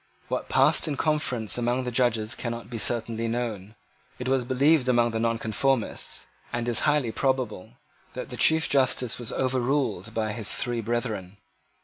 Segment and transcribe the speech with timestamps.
[0.29, 3.75] What passed in conference among the judges cannot be certainly known.
[4.17, 7.73] It was believed among the Nonconformists, and is highly probable,
[8.13, 11.37] that the Chief Justice was overruled by his three brethren.